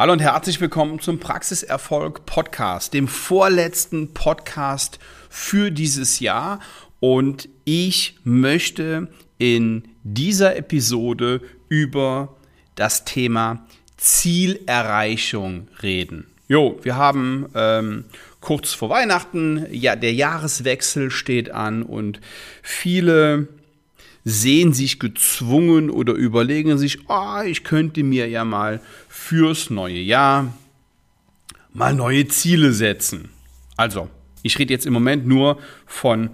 [0.00, 6.60] Hallo und herzlich willkommen zum Praxiserfolg Podcast, dem vorletzten Podcast für dieses Jahr.
[7.00, 9.08] Und ich möchte
[9.38, 12.36] in dieser Episode über
[12.76, 13.66] das Thema
[13.96, 16.28] Zielerreichung reden.
[16.46, 18.04] Jo, wir haben ähm,
[18.38, 22.20] kurz vor Weihnachten, ja, der Jahreswechsel steht an und
[22.62, 23.48] viele
[24.28, 30.52] sehen sich gezwungen oder überlegen sich, oh, ich könnte mir ja mal fürs neue Jahr
[31.72, 33.30] mal neue Ziele setzen.
[33.76, 34.08] Also,
[34.42, 36.30] ich rede jetzt im Moment nur von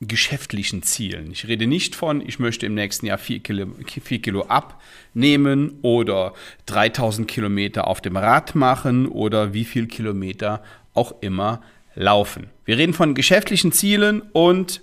[0.00, 1.30] geschäftlichen Zielen.
[1.32, 6.34] Ich rede nicht von, ich möchte im nächsten Jahr 4 Kilo, 4 Kilo abnehmen oder
[6.66, 10.62] 3000 Kilometer auf dem Rad machen oder wie viel Kilometer
[10.94, 11.62] auch immer
[11.94, 12.46] laufen.
[12.64, 14.82] Wir reden von geschäftlichen Zielen und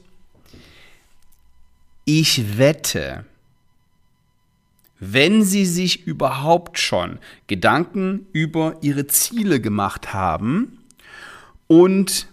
[2.05, 3.26] ich wette,
[5.00, 10.77] wenn Sie sich überhaupt schon Gedanken über Ihre Ziele gemacht haben
[11.68, 12.27] und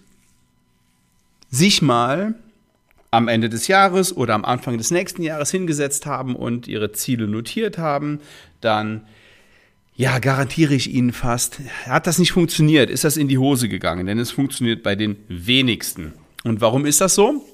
[1.50, 2.34] sich mal
[3.10, 7.26] am Ende des Jahres oder am Anfang des nächsten Jahres hingesetzt haben und Ihre Ziele
[7.26, 8.20] notiert haben,
[8.60, 9.02] dann
[9.94, 14.06] ja, garantiere ich Ihnen fast, hat das nicht funktioniert, ist das in die Hose gegangen,
[14.06, 16.14] denn es funktioniert bei den wenigsten.
[16.44, 17.46] Und warum ist das so?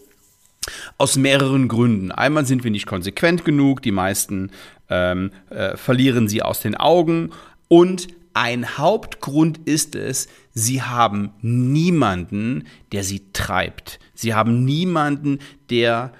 [0.96, 2.12] Aus mehreren Gründen.
[2.12, 4.50] Einmal sind wir nicht konsequent genug, die meisten
[4.88, 7.30] ähm, äh, verlieren sie aus den Augen
[7.68, 13.98] und ein Hauptgrund ist es, sie haben niemanden, der sie treibt.
[14.14, 16.12] Sie haben niemanden, der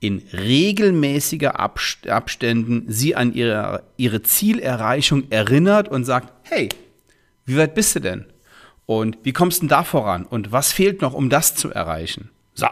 [0.00, 6.68] in regelmäßiger Abständen sie an ihre, ihre Zielerreichung erinnert und sagt, hey,
[7.46, 8.26] wie weit bist du denn?
[8.84, 10.26] Und wie kommst du denn da voran?
[10.26, 12.30] Und was fehlt noch, um das zu erreichen?
[12.56, 12.66] So,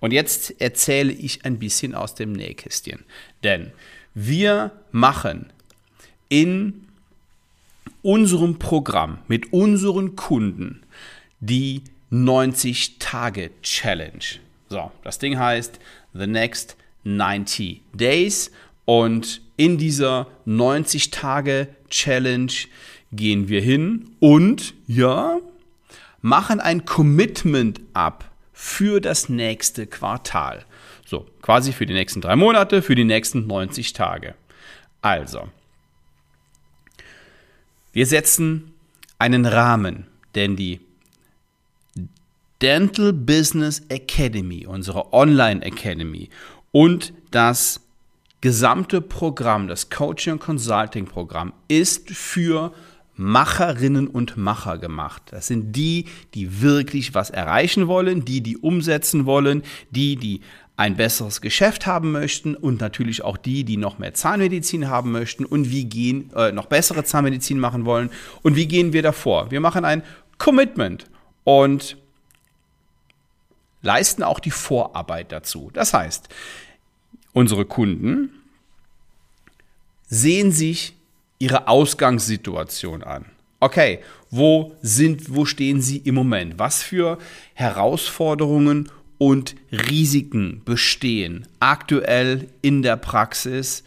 [0.00, 3.04] und jetzt erzähle ich ein bisschen aus dem Nähkästchen.
[3.44, 3.72] Denn
[4.14, 5.52] wir machen
[6.28, 6.86] in
[8.02, 10.82] unserem Programm mit unseren Kunden
[11.40, 14.24] die 90-Tage-Challenge.
[14.70, 15.78] So, das Ding heißt
[16.14, 18.50] The Next 90 Days.
[18.86, 22.52] Und in dieser 90-Tage-Challenge
[23.12, 25.38] gehen wir hin und ja,
[26.22, 28.27] machen ein Commitment ab
[28.60, 30.64] für das nächste Quartal.
[31.06, 34.34] So, quasi für die nächsten drei Monate, für die nächsten 90 Tage.
[35.00, 35.48] Also,
[37.92, 38.74] wir setzen
[39.16, 40.80] einen Rahmen, denn die
[42.60, 46.28] Dental Business Academy, unsere Online Academy
[46.72, 47.80] und das
[48.40, 52.74] gesamte Programm, das Coaching und Consulting Programm ist für
[53.18, 55.22] Macherinnen und Macher gemacht.
[55.30, 60.40] Das sind die, die wirklich was erreichen wollen, die, die umsetzen wollen, die, die
[60.76, 65.44] ein besseres Geschäft haben möchten und natürlich auch die, die noch mehr Zahnmedizin haben möchten
[65.44, 68.10] und wie gehen, äh, noch bessere Zahnmedizin machen wollen
[68.42, 69.50] und wie gehen wir davor.
[69.50, 70.04] Wir machen ein
[70.38, 71.06] Commitment
[71.42, 71.96] und
[73.82, 75.70] leisten auch die Vorarbeit dazu.
[75.72, 76.28] Das heißt,
[77.32, 78.30] unsere Kunden
[80.06, 80.94] sehen sich
[81.38, 83.26] ihre Ausgangssituation an.
[83.60, 84.00] Okay,
[84.30, 86.58] wo sind, wo stehen Sie im Moment?
[86.58, 87.18] Was für
[87.54, 88.88] Herausforderungen
[89.18, 93.82] und Risiken bestehen aktuell in der Praxis?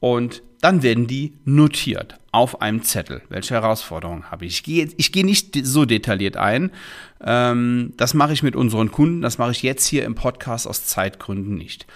[0.00, 3.22] Und dann werden die notiert auf einem Zettel.
[3.28, 4.54] Welche Herausforderungen habe ich?
[4.54, 6.72] Ich gehe, ich gehe nicht so detailliert ein.
[7.20, 9.22] Ähm, das mache ich mit unseren Kunden.
[9.22, 11.86] Das mache ich jetzt hier im Podcast aus Zeitgründen nicht.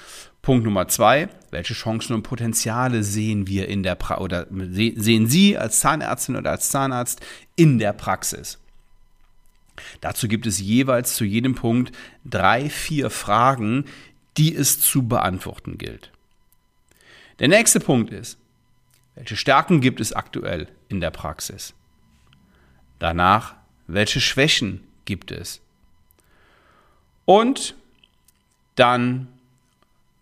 [0.47, 5.59] Punkt Nummer zwei, welche Chancen und Potenziale sehen wir in der pra oder sehen Sie
[5.59, 7.21] als Zahnärztin oder als Zahnarzt
[7.57, 8.61] in der Praxis?
[10.01, 11.91] Dazu gibt es jeweils zu jedem Punkt
[12.25, 13.87] drei, vier Fragen,
[14.37, 16.13] die es zu beantworten gilt.
[17.41, 18.39] Der nächste Punkt ist,
[19.17, 21.75] welche Stärken gibt es aktuell in der Praxis?
[23.01, 23.57] Danach,
[23.89, 25.61] welche Schwächen gibt es?
[27.25, 27.75] Und
[28.77, 29.27] dann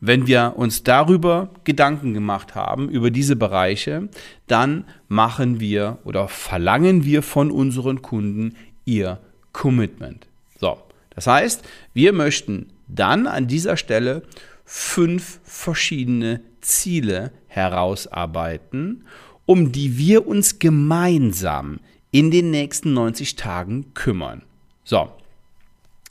[0.07, 4.09] wenn wir uns darüber Gedanken gemacht haben, über diese Bereiche,
[4.47, 9.19] dann machen wir oder verlangen wir von unseren Kunden ihr
[9.53, 10.27] Commitment.
[10.61, 10.77] So,
[11.15, 11.65] das heißt,
[11.95, 14.23] wir möchten dann an dieser Stelle
[14.67, 19.05] fünf verschiedene Ziele herausarbeiten,
[19.47, 21.81] um die wir uns gemeinsam
[22.11, 24.43] in den nächsten 90 Tagen kümmern.
[24.85, 25.11] So,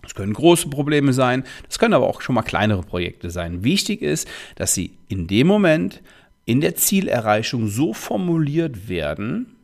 [0.04, 3.64] das können große Probleme sein, das können aber auch schon mal kleinere Projekte sein.
[3.64, 6.02] Wichtig ist, dass sie in dem Moment
[6.46, 9.56] in der Zielerreichung so formuliert werden,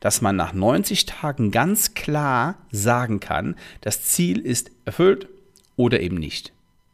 [0.00, 5.26] dass man nach 90 Tagen ganz klar sagen kann, das Ziel ist erfüllt
[5.76, 6.52] oder eben nicht.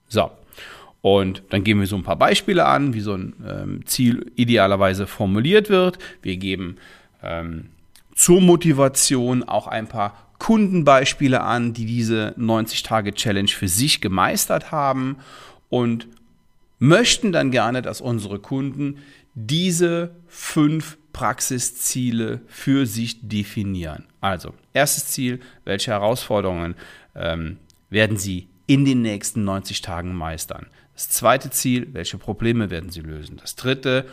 [0.08, 0.30] So,
[1.02, 5.06] und dann geben wir so ein paar Beispiele an, wie so ein ähm, Ziel idealerweise
[5.06, 5.98] formuliert wird.
[6.22, 6.76] Wir geben
[7.22, 7.66] ähm,
[8.14, 15.18] zur Motivation auch ein paar Kundenbeispiele an, die diese 90-Tage-Challenge für sich gemeistert haben
[15.68, 16.08] und
[16.80, 18.96] möchten dann gerne, dass unsere Kunden
[19.34, 24.06] diese fünf Praxisziele für sich definieren.
[24.20, 26.74] Also, erstes Ziel, welche Herausforderungen
[27.14, 27.58] ähm,
[27.90, 30.66] werden Sie in den nächsten 90 Tagen meistern?
[30.94, 33.36] Das zweite Ziel, welche Probleme werden Sie lösen?
[33.36, 34.06] Das dritte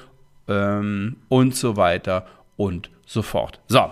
[0.50, 2.28] ähm, und so weiter
[2.58, 3.62] und so fort.
[3.68, 3.92] So.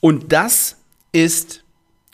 [0.00, 0.76] Und das
[1.12, 1.64] ist,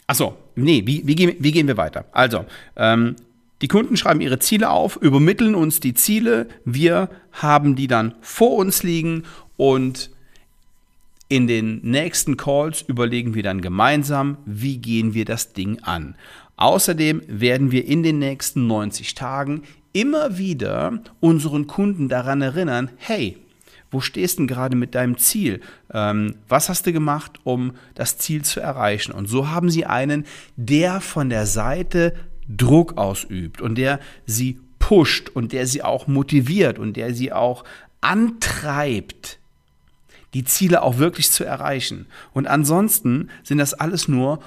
[0.07, 2.05] achso, nee, wie, wie, gehen, wie gehen wir weiter?
[2.13, 2.45] Also,
[2.77, 3.17] ähm,
[3.61, 8.57] die Kunden schreiben ihre Ziele auf, übermitteln uns die Ziele, wir haben die dann vor
[8.57, 9.23] uns liegen
[9.57, 10.11] und
[11.29, 16.17] in den nächsten Calls überlegen wir dann gemeinsam, wie gehen wir das Ding an.
[16.57, 19.63] Außerdem werden wir in den nächsten 90 Tagen
[19.93, 23.39] immer wieder unseren Kunden daran erinnern, hey,
[23.93, 25.61] wo stehst du denn gerade mit deinem Ziel?
[25.93, 29.13] Ähm, was hast du gemacht, um das Ziel zu erreichen?
[29.13, 32.15] Und so haben sie einen, der von der Seite
[32.49, 37.65] Druck ausübt und der sie pusht und der sie auch motiviert und der sie auch
[38.01, 39.39] antreibt,
[40.35, 42.07] die Ziele auch wirklich zu erreichen.
[42.33, 44.43] Und ansonsten sind das alles nur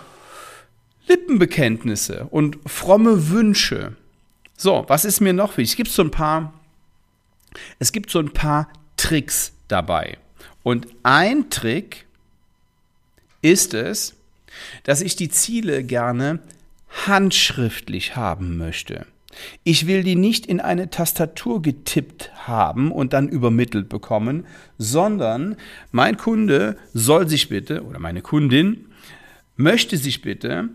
[1.08, 3.96] Lippenbekenntnisse und fromme Wünsche.
[4.58, 5.74] So, was ist mir noch wichtig?
[5.74, 6.54] Es gibt so ein paar,
[7.78, 8.68] es gibt so ein paar
[9.06, 10.18] Tricks dabei.
[10.64, 12.08] Und ein Trick
[13.44, 14.16] ist es,
[14.82, 16.40] dass ich die Ziele gerne
[17.06, 19.06] handschriftlich haben möchte.
[19.64, 24.48] Ich will die nicht in eine Tastatur getippt haben und dann übermittelt bekommen,
[24.80, 25.56] sondern
[25.92, 28.88] mein Kunde soll sich bitte, oder meine Kundin,
[29.56, 30.70] möchte sich bitte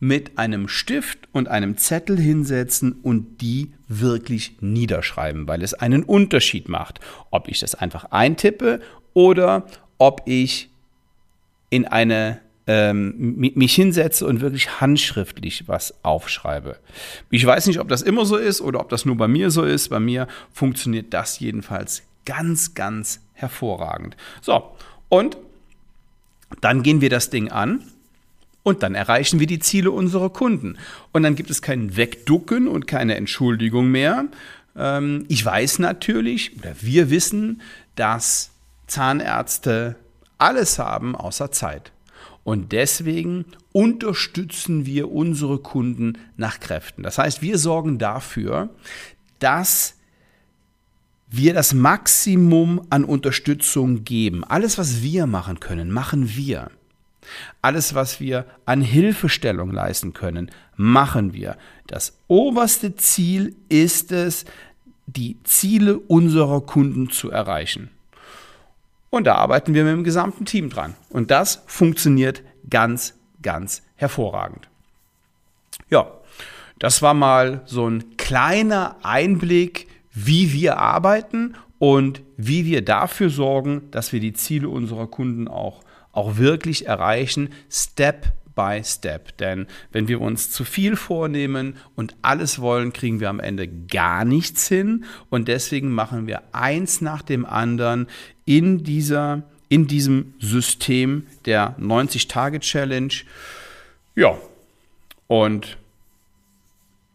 [0.00, 6.68] mit einem Stift und einem Zettel hinsetzen und die wirklich niederschreiben, weil es einen Unterschied
[6.68, 7.00] macht,
[7.30, 8.80] ob ich das einfach eintippe
[9.14, 9.66] oder
[9.98, 10.70] ob ich
[11.70, 16.76] in eine ähm, mich hinsetze und wirklich handschriftlich was aufschreibe.
[17.30, 19.64] Ich weiß nicht, ob das immer so ist oder ob das nur bei mir so
[19.64, 19.88] ist.
[19.88, 24.18] Bei mir funktioniert das jedenfalls ganz, ganz hervorragend.
[24.42, 24.76] So,
[25.08, 25.38] und
[26.60, 27.82] dann gehen wir das Ding an
[28.68, 30.76] und dann erreichen wir die Ziele unserer Kunden.
[31.12, 34.26] Und dann gibt es kein Wegducken und keine Entschuldigung mehr.
[34.76, 37.62] Ähm, ich weiß natürlich, oder wir wissen,
[37.96, 38.50] dass
[38.86, 39.96] Zahnärzte
[40.36, 41.92] alles haben außer Zeit.
[42.44, 47.02] Und deswegen unterstützen wir unsere Kunden nach Kräften.
[47.02, 48.68] Das heißt, wir sorgen dafür,
[49.38, 49.94] dass
[51.30, 54.44] wir das Maximum an Unterstützung geben.
[54.44, 56.70] Alles, was wir machen können, machen wir.
[57.62, 61.56] Alles, was wir an Hilfestellung leisten können, machen wir.
[61.86, 64.44] Das oberste Ziel ist es,
[65.06, 67.90] die Ziele unserer Kunden zu erreichen.
[69.10, 70.94] Und da arbeiten wir mit dem gesamten Team dran.
[71.08, 74.68] Und das funktioniert ganz, ganz hervorragend.
[75.90, 76.10] Ja,
[76.78, 83.90] das war mal so ein kleiner Einblick, wie wir arbeiten und wie wir dafür sorgen,
[83.90, 85.82] dass wir die Ziele unserer Kunden auch,
[86.18, 89.38] auch wirklich erreichen, Step by Step.
[89.38, 94.24] Denn wenn wir uns zu viel vornehmen und alles wollen, kriegen wir am Ende gar
[94.24, 95.04] nichts hin.
[95.30, 98.08] Und deswegen machen wir eins nach dem anderen
[98.44, 103.12] in dieser in diesem System der 90-Tage-Challenge.
[104.16, 104.38] Ja,
[105.26, 105.76] und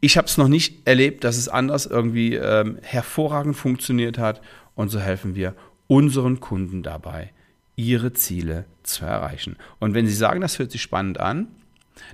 [0.02, 4.42] ich habe es noch nicht erlebt, dass es anders irgendwie ähm, hervorragend funktioniert hat.
[4.76, 5.56] Und so helfen wir
[5.88, 7.32] unseren Kunden dabei,
[7.76, 9.58] ihre Ziele zu erreichen.
[9.80, 11.48] Und wenn Sie sagen, das hört sich spannend an,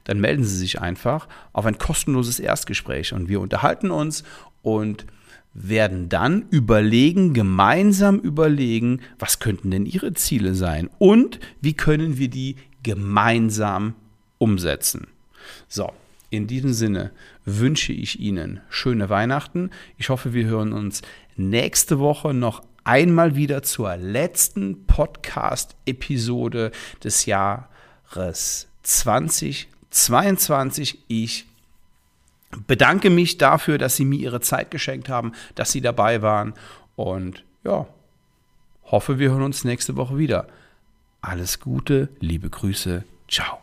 [0.03, 4.23] dann melden Sie sich einfach auf ein kostenloses Erstgespräch und wir unterhalten uns
[4.61, 5.05] und
[5.53, 12.29] werden dann überlegen, gemeinsam überlegen, was könnten denn ihre Ziele sein und wie können wir
[12.29, 13.95] die gemeinsam
[14.37, 15.07] umsetzen.
[15.67, 15.91] So,
[16.29, 17.11] in diesem Sinne
[17.45, 19.71] wünsche ich Ihnen schöne Weihnachten.
[19.97, 21.01] Ich hoffe, wir hören uns
[21.35, 26.71] nächste Woche noch einmal wieder zur letzten Podcast-Episode
[27.03, 30.99] des Jahres 2022.
[31.07, 31.47] Ich
[32.67, 36.53] bedanke mich dafür, dass Sie mir Ihre Zeit geschenkt haben, dass Sie dabei waren
[36.95, 37.87] und ja,
[38.85, 40.47] hoffe, wir hören uns nächste Woche wieder.
[41.21, 43.59] Alles Gute, liebe Grüße, ciao.